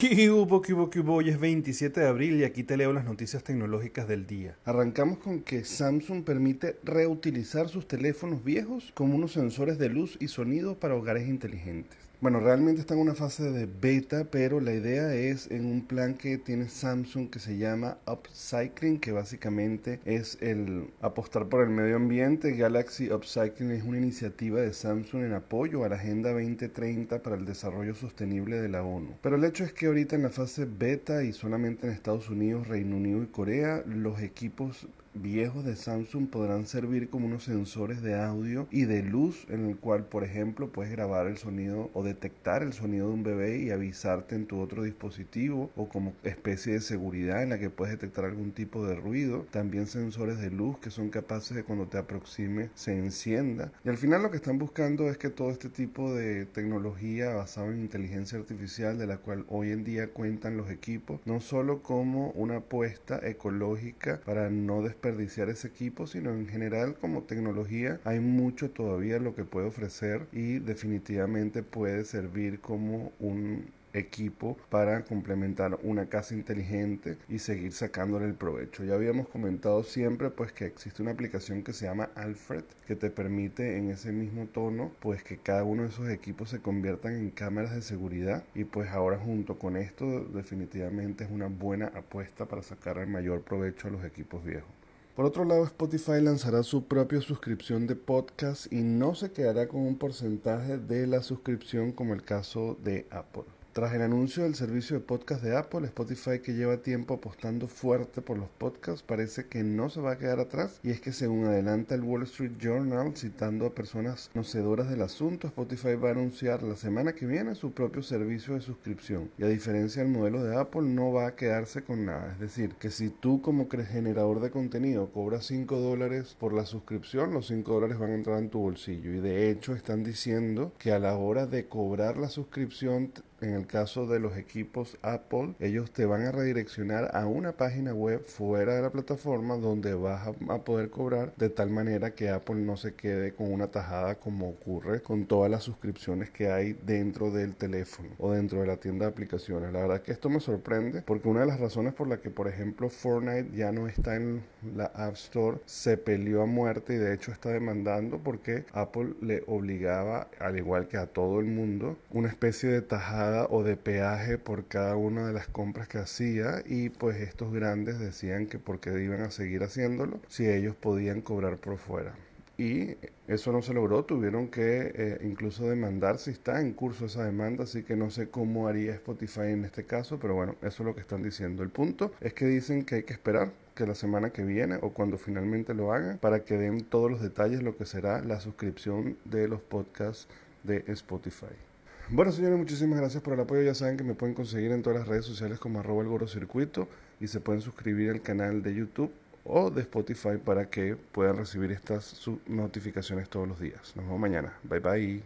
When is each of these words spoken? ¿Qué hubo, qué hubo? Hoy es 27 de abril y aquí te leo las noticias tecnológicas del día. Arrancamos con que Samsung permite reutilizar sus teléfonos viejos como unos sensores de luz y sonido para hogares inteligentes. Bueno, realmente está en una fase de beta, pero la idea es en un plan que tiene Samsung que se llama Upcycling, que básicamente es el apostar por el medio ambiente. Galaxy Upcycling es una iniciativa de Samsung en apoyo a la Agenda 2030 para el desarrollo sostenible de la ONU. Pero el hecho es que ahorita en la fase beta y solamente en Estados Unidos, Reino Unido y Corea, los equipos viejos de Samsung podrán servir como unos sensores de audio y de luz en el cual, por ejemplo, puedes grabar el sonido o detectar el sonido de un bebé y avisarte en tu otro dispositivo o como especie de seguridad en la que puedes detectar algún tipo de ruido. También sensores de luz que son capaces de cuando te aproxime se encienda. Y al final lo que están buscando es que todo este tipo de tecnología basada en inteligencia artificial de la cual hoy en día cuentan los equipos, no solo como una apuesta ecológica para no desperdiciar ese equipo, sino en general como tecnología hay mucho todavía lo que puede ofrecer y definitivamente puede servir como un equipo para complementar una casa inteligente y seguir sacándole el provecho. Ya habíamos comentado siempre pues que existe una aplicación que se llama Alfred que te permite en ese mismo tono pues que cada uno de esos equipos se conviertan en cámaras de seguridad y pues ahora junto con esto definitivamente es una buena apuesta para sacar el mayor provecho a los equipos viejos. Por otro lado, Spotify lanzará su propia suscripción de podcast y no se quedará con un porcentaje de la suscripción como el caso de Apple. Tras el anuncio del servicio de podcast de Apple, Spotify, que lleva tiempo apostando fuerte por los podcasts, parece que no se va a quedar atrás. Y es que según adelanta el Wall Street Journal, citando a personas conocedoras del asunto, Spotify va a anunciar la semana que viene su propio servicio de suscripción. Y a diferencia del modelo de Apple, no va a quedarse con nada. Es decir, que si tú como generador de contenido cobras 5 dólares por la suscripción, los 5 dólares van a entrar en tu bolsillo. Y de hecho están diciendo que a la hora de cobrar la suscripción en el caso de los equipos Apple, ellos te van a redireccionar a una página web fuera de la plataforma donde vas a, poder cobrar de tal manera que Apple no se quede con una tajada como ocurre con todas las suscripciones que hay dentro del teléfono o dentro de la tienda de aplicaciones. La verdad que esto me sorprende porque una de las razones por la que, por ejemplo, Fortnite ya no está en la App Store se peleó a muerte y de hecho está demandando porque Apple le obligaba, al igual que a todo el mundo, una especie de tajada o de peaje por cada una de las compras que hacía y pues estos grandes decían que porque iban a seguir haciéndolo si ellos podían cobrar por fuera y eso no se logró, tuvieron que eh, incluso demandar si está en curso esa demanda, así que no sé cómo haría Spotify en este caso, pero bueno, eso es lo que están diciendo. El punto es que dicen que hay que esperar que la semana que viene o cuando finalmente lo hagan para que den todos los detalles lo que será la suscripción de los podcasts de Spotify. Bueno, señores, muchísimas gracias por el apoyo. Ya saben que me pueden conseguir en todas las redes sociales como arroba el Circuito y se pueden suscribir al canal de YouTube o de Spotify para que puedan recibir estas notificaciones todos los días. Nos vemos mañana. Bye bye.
¿Qué 0.00 0.30
hubo, 0.30 0.60
qué 0.60 0.74
hubo? 0.74 1.14
Hoy 1.14 1.28
es 1.28 1.40
27 1.40 1.98
de 1.98 2.06
abril 2.06 2.38
y 2.38 2.44
aquí 2.44 2.62
te 2.62 2.76
leo 2.76 2.92
las 2.92 3.04
noticias 3.04 3.42
tecnológicas 3.42 4.06
del 4.06 4.28
día. 4.28 4.56
Arrancamos 4.64 5.18
con 5.18 5.40
que 5.40 5.64
Samsung 5.64 6.22
permite 6.22 6.78
reutilizar 6.84 7.68
sus 7.68 7.88
teléfonos 7.88 8.44
viejos 8.44 8.92
como 8.94 9.16
unos 9.16 9.32
sensores 9.32 9.76
de 9.76 9.88
luz 9.88 10.16
y 10.20 10.28
sonido 10.28 10.78
para 10.78 10.94
hogares 10.94 11.26
inteligentes. 11.26 11.98
Bueno, 12.20 12.40
realmente 12.40 12.80
está 12.80 12.94
en 12.94 13.00
una 13.00 13.14
fase 13.14 13.48
de 13.52 13.66
beta, 13.66 14.26
pero 14.28 14.58
la 14.58 14.74
idea 14.74 15.14
es 15.14 15.48
en 15.52 15.66
un 15.66 15.82
plan 15.82 16.14
que 16.14 16.36
tiene 16.36 16.68
Samsung 16.68 17.30
que 17.30 17.38
se 17.38 17.58
llama 17.58 17.98
Upcycling, 18.08 18.98
que 18.98 19.12
básicamente 19.12 20.00
es 20.04 20.36
el 20.40 20.90
apostar 21.00 21.48
por 21.48 21.62
el 21.62 21.70
medio 21.70 21.94
ambiente. 21.94 22.56
Galaxy 22.56 23.12
Upcycling 23.12 23.70
es 23.70 23.84
una 23.84 23.98
iniciativa 23.98 24.60
de 24.60 24.72
Samsung 24.72 25.26
en 25.26 25.34
apoyo 25.34 25.84
a 25.84 25.90
la 25.90 25.94
Agenda 25.94 26.32
2030 26.32 27.22
para 27.22 27.36
el 27.36 27.44
desarrollo 27.44 27.94
sostenible 27.94 28.60
de 28.60 28.68
la 28.68 28.82
ONU. 28.82 29.14
Pero 29.22 29.36
el 29.36 29.44
hecho 29.44 29.62
es 29.62 29.72
que 29.72 29.86
ahorita 29.86 30.16
en 30.16 30.24
la 30.24 30.30
fase 30.30 30.64
beta 30.64 31.22
y 31.22 31.32
solamente 31.32 31.86
en 31.86 31.92
Estados 31.92 32.30
Unidos, 32.30 32.66
Reino 32.66 32.96
Unido 32.96 33.22
y 33.22 33.26
Corea, 33.26 33.84
los 33.86 34.20
equipos 34.22 34.88
viejos 35.14 35.64
de 35.64 35.76
Samsung 35.76 36.28
podrán 36.28 36.66
servir 36.66 37.08
como 37.08 37.26
unos 37.26 37.44
sensores 37.44 38.02
de 38.02 38.14
audio 38.14 38.66
y 38.70 38.84
de 38.84 39.02
luz 39.02 39.46
en 39.48 39.68
el 39.68 39.76
cual, 39.76 40.04
por 40.04 40.24
ejemplo, 40.24 40.70
puedes 40.70 40.92
grabar 40.92 41.26
el 41.26 41.38
sonido 41.38 41.90
o 41.94 42.02
detectar 42.02 42.62
el 42.62 42.72
sonido 42.72 43.08
de 43.08 43.14
un 43.14 43.22
bebé 43.22 43.58
y 43.58 43.70
avisarte 43.70 44.34
en 44.34 44.46
tu 44.46 44.60
otro 44.60 44.82
dispositivo 44.82 45.70
o 45.76 45.88
como 45.88 46.14
especie 46.22 46.74
de 46.74 46.80
seguridad 46.80 47.42
en 47.42 47.50
la 47.50 47.58
que 47.58 47.70
puedes 47.70 47.92
detectar 47.92 48.24
algún 48.24 48.52
tipo 48.52 48.86
de 48.86 48.94
ruido. 48.94 49.46
También 49.50 49.86
sensores 49.86 50.38
de 50.40 50.50
luz 50.50 50.78
que 50.78 50.90
son 50.90 51.10
capaces 51.10 51.56
de 51.56 51.64
cuando 51.64 51.86
te 51.86 51.98
aproxime 51.98 52.70
se 52.74 52.96
encienda. 52.96 53.72
Y 53.84 53.88
al 53.88 53.96
final 53.96 54.22
lo 54.22 54.30
que 54.30 54.36
están 54.36 54.58
buscando 54.58 55.08
es 55.08 55.18
que 55.18 55.30
todo 55.30 55.50
este 55.50 55.68
tipo 55.68 56.14
de 56.14 56.46
tecnología 56.46 57.34
basada 57.34 57.68
en 57.68 57.80
inteligencia 57.80 58.38
artificial 58.38 58.98
de 58.98 59.06
la 59.06 59.18
cual 59.18 59.44
hoy 59.48 59.70
en 59.70 59.84
día 59.84 60.08
cuentan 60.12 60.56
los 60.56 60.70
equipos, 60.70 61.20
no 61.24 61.40
solo 61.40 61.82
como 61.82 62.30
una 62.30 62.58
apuesta 62.58 63.20
ecológica 63.22 64.20
para 64.24 64.50
no 64.50 64.82
desperdiciar 64.98 65.48
ese 65.48 65.68
equipo, 65.68 66.08
sino 66.08 66.32
en 66.32 66.48
general 66.48 66.96
como 67.00 67.22
tecnología 67.22 68.00
hay 68.04 68.18
mucho 68.18 68.70
todavía 68.70 69.20
lo 69.20 69.36
que 69.36 69.44
puede 69.44 69.68
ofrecer 69.68 70.26
y 70.32 70.58
definitivamente 70.58 71.62
puede 71.62 72.04
servir 72.04 72.60
como 72.60 73.12
un 73.20 73.66
equipo 73.92 74.58
para 74.70 75.04
complementar 75.04 75.78
una 75.82 76.08
casa 76.08 76.34
inteligente 76.34 77.16
y 77.28 77.38
seguir 77.38 77.72
sacándole 77.72 78.26
el 78.26 78.34
provecho. 78.34 78.84
Ya 78.84 78.94
habíamos 78.94 79.28
comentado 79.28 79.84
siempre 79.84 80.30
pues 80.30 80.52
que 80.52 80.66
existe 80.66 81.00
una 81.00 81.12
aplicación 81.12 81.62
que 81.62 81.72
se 81.72 81.86
llama 81.86 82.10
Alfred 82.16 82.64
que 82.86 82.96
te 82.96 83.10
permite 83.10 83.78
en 83.78 83.90
ese 83.90 84.10
mismo 84.10 84.46
tono 84.46 84.90
pues 85.00 85.22
que 85.22 85.38
cada 85.38 85.62
uno 85.62 85.84
de 85.84 85.88
esos 85.90 86.08
equipos 86.08 86.50
se 86.50 86.60
conviertan 86.60 87.14
en 87.14 87.30
cámaras 87.30 87.72
de 87.74 87.82
seguridad 87.82 88.42
y 88.54 88.64
pues 88.64 88.90
ahora 88.90 89.16
junto 89.16 89.58
con 89.58 89.76
esto 89.76 90.24
definitivamente 90.24 91.24
es 91.24 91.30
una 91.30 91.46
buena 91.46 91.86
apuesta 91.86 92.46
para 92.46 92.62
sacar 92.62 92.98
el 92.98 93.06
mayor 93.06 93.42
provecho 93.42 93.86
a 93.88 93.92
los 93.92 94.04
equipos 94.04 94.44
viejos. 94.44 94.78
Por 95.18 95.26
otro 95.26 95.44
lado, 95.44 95.64
Spotify 95.64 96.20
lanzará 96.22 96.62
su 96.62 96.84
propia 96.84 97.20
suscripción 97.20 97.88
de 97.88 97.96
podcast 97.96 98.72
y 98.72 98.82
no 98.82 99.16
se 99.16 99.32
quedará 99.32 99.66
con 99.66 99.80
un 99.80 99.98
porcentaje 99.98 100.78
de 100.78 101.08
la 101.08 101.24
suscripción 101.24 101.90
como 101.90 102.14
el 102.14 102.22
caso 102.22 102.78
de 102.84 103.08
Apple. 103.10 103.57
Tras 103.72 103.94
el 103.94 104.02
anuncio 104.02 104.42
del 104.42 104.54
servicio 104.54 104.96
de 104.96 105.04
podcast 105.04 105.42
de 105.42 105.56
Apple, 105.56 105.86
Spotify, 105.86 106.40
que 106.40 106.54
lleva 106.54 106.78
tiempo 106.78 107.14
apostando 107.14 107.68
fuerte 107.68 108.22
por 108.22 108.36
los 108.36 108.48
podcasts, 108.48 109.02
parece 109.02 109.46
que 109.46 109.62
no 109.62 109.88
se 109.88 110.00
va 110.00 110.12
a 110.12 110.18
quedar 110.18 110.40
atrás. 110.40 110.80
Y 110.82 110.90
es 110.90 111.00
que 111.00 111.12
según 111.12 111.44
adelanta 111.44 111.94
el 111.94 112.02
Wall 112.02 112.24
Street 112.24 112.58
Journal, 112.60 113.16
citando 113.16 113.66
a 113.66 113.74
personas 113.74 114.30
conocedoras 114.32 114.90
del 114.90 115.02
asunto, 115.02 115.46
Spotify 115.46 115.94
va 115.94 116.08
a 116.08 116.12
anunciar 116.12 116.62
la 116.62 116.76
semana 116.76 117.14
que 117.14 117.26
viene 117.26 117.54
su 117.54 117.72
propio 117.72 118.02
servicio 118.02 118.54
de 118.54 118.60
suscripción. 118.60 119.30
Y 119.38 119.44
a 119.44 119.48
diferencia 119.48 120.02
del 120.02 120.12
modelo 120.12 120.42
de 120.42 120.56
Apple, 120.56 120.82
no 120.82 121.12
va 121.12 121.28
a 121.28 121.36
quedarse 121.36 121.82
con 121.82 122.04
nada. 122.04 122.32
Es 122.32 122.40
decir, 122.40 122.74
que 122.78 122.90
si 122.90 123.10
tú 123.10 123.40
como 123.40 123.68
generador 123.68 124.40
de 124.40 124.50
contenido 124.50 125.10
cobras 125.12 125.46
5 125.46 125.78
dólares 125.78 126.36
por 126.38 126.52
la 126.52 126.66
suscripción, 126.66 127.32
los 127.32 127.46
5 127.48 127.72
dólares 127.72 127.98
van 127.98 128.10
a 128.10 128.14
entrar 128.14 128.38
en 128.38 128.50
tu 128.50 128.58
bolsillo. 128.58 129.12
Y 129.12 129.20
de 129.20 129.50
hecho 129.50 129.74
están 129.74 130.02
diciendo 130.02 130.72
que 130.78 130.92
a 130.92 130.98
la 130.98 131.16
hora 131.16 131.46
de 131.46 131.66
cobrar 131.66 132.16
la 132.16 132.28
suscripción 132.28 133.12
en 133.40 133.54
el 133.54 133.66
caso 133.66 134.06
de 134.06 134.20
los 134.20 134.36
equipos 134.36 134.96
Apple, 135.02 135.54
ellos 135.60 135.90
te 135.90 136.04
van 136.06 136.22
a 136.22 136.32
redireccionar 136.32 137.10
a 137.14 137.26
una 137.26 137.52
página 137.52 137.94
web 137.94 138.22
fuera 138.22 138.74
de 138.74 138.82
la 138.82 138.90
plataforma 138.90 139.56
donde 139.56 139.94
vas 139.94 140.26
a, 140.26 140.58
poder 140.58 140.90
cobrar 140.90 141.32
de 141.36 141.48
tal 141.50 141.70
manera 141.70 142.14
que 142.14 142.30
Apple 142.30 142.56
no 142.56 142.76
se 142.76 142.94
quede 142.94 143.32
con 143.32 143.52
una 143.52 143.68
tajada 143.68 144.16
como 144.16 144.48
ocurre 144.48 145.02
con 145.02 145.26
todas 145.26 145.50
las 145.50 145.62
suscripciones 145.62 146.30
que 146.30 146.50
hay 146.50 146.72
dentro 146.84 147.30
del 147.30 147.54
teléfono 147.54 148.10
o 148.18 148.32
dentro 148.32 148.60
de 148.60 148.66
la 148.66 148.76
tienda 148.76 149.06
de 149.06 149.12
aplicaciones. 149.12 149.72
La 149.72 149.80
verdad 149.80 150.02
que 150.02 150.12
esto 150.12 150.28
me 150.28 150.40
sorprende 150.40 151.02
porque 151.02 151.28
una 151.28 151.40
de 151.40 151.46
las 151.46 151.60
razones 151.60 151.94
por 151.94 152.08
la 152.08 152.18
que, 152.18 152.30
por 152.30 152.48
ejemplo, 152.48 152.88
Fortnite 152.88 153.56
ya 153.56 153.72
no 153.72 153.88
está 153.88 154.16
en 154.16 154.42
la 154.74 154.86
App 154.86 155.14
Store 155.14 155.58
se 155.66 155.96
peleó 155.96 156.42
a 156.42 156.46
muerte 156.46 156.94
y 156.94 156.96
de 156.96 157.14
hecho 157.14 157.32
está 157.32 157.50
demandando 157.50 158.18
porque 158.18 158.64
Apple 158.72 159.14
le 159.20 159.44
obligaba, 159.46 160.28
al 160.38 160.58
igual 160.58 160.88
que 160.88 160.96
a 160.96 161.06
todo 161.06 161.40
el 161.40 161.46
mundo, 161.46 161.96
una 162.10 162.28
especie 162.28 162.68
de 162.68 162.82
tajada 162.82 163.27
o 163.50 163.62
de 163.62 163.76
peaje 163.76 164.38
por 164.38 164.66
cada 164.66 164.96
una 164.96 165.26
de 165.26 165.32
las 165.32 165.48
compras 165.48 165.88
que 165.88 165.98
hacía 165.98 166.62
y 166.66 166.88
pues 166.88 167.16
estos 167.20 167.52
grandes 167.52 167.98
decían 167.98 168.46
que 168.46 168.58
porque 168.58 168.90
iban 169.02 169.22
a 169.22 169.30
seguir 169.30 169.62
haciéndolo 169.62 170.20
si 170.28 170.48
ellos 170.48 170.74
podían 170.74 171.20
cobrar 171.20 171.58
por 171.58 171.78
fuera 171.78 172.14
y 172.58 172.96
eso 173.28 173.52
no 173.52 173.62
se 173.62 173.72
logró, 173.72 174.04
tuvieron 174.04 174.48
que 174.48 174.92
eh, 174.92 175.18
incluso 175.22 175.68
demandar 175.68 176.18
si 176.18 176.30
está 176.30 176.60
en 176.60 176.72
curso 176.72 177.06
esa 177.06 177.24
demanda, 177.24 177.62
así 177.62 177.84
que 177.84 177.94
no 177.94 178.10
sé 178.10 178.30
cómo 178.30 178.66
haría 178.66 178.92
Spotify 178.94 179.52
en 179.52 179.64
este 179.64 179.84
caso, 179.84 180.18
pero 180.18 180.34
bueno, 180.34 180.56
eso 180.62 180.82
es 180.82 180.86
lo 180.86 180.94
que 180.94 181.00
están 181.00 181.22
diciendo. 181.22 181.62
El 181.62 181.70
punto 181.70 182.10
es 182.20 182.34
que 182.34 182.46
dicen 182.46 182.84
que 182.84 182.96
hay 182.96 183.02
que 183.04 183.12
esperar 183.12 183.52
que 183.76 183.86
la 183.86 183.94
semana 183.94 184.30
que 184.30 184.42
viene 184.42 184.76
o 184.82 184.90
cuando 184.90 185.18
finalmente 185.18 185.72
lo 185.72 185.92
hagan 185.92 186.18
para 186.18 186.44
que 186.44 186.58
den 186.58 186.82
todos 186.82 187.08
los 187.08 187.22
detalles 187.22 187.62
lo 187.62 187.76
que 187.76 187.86
será 187.86 188.20
la 188.22 188.40
suscripción 188.40 189.16
de 189.24 189.46
los 189.46 189.60
podcasts 189.60 190.26
de 190.64 190.82
Spotify. 190.88 191.67
Bueno, 192.10 192.32
señores, 192.32 192.58
muchísimas 192.58 192.98
gracias 192.98 193.22
por 193.22 193.34
el 193.34 193.40
apoyo. 193.40 193.60
Ya 193.60 193.74
saben 193.74 193.98
que 193.98 194.04
me 194.04 194.14
pueden 194.14 194.34
conseguir 194.34 194.72
en 194.72 194.82
todas 194.82 195.00
las 195.00 195.08
redes 195.08 195.26
sociales 195.26 195.58
como 195.58 195.80
arroba 195.80 196.02
el 196.02 196.28
Circuito 196.28 196.88
y 197.20 197.26
se 197.26 197.38
pueden 197.38 197.60
suscribir 197.60 198.10
al 198.10 198.22
canal 198.22 198.62
de 198.62 198.74
YouTube 198.74 199.12
o 199.44 199.70
de 199.70 199.82
Spotify 199.82 200.38
para 200.42 200.70
que 200.70 200.96
puedan 200.96 201.36
recibir 201.36 201.70
estas 201.70 202.18
notificaciones 202.46 203.28
todos 203.28 203.46
los 203.46 203.60
días. 203.60 203.92
Nos 203.94 204.06
vemos 204.06 204.20
mañana. 204.20 204.54
Bye 204.62 204.80
bye. 204.80 205.22